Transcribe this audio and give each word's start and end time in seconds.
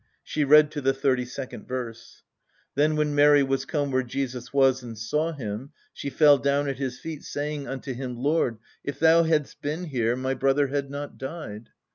She 0.23 0.43
read 0.43 0.71
to 0.71 0.81
the 0.81 0.95
thirty 0.95 1.25
second 1.25 1.67
verse. 1.67 2.23
"Then 2.73 2.95
when 2.95 3.13
Mary 3.13 3.43
was 3.43 3.65
come 3.65 3.91
where 3.91 4.01
Jesus 4.01 4.51
was 4.51 4.81
and 4.81 4.97
saw 4.97 5.31
Him, 5.31 5.73
she 5.93 6.09
fell 6.09 6.39
down 6.39 6.67
at 6.67 6.79
His 6.79 6.97
feet, 6.99 7.23
saying 7.23 7.67
unto 7.67 7.93
Him, 7.93 8.17
Lord 8.17 8.57
if 8.83 8.97
Thou 8.99 9.21
hadst 9.21 9.61
been 9.61 9.83
here, 9.83 10.15
my 10.15 10.33
brother 10.33 10.69
had 10.69 10.89
not 10.89 11.19
died. 11.19 11.69